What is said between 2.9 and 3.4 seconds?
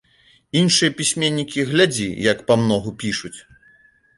пішуць.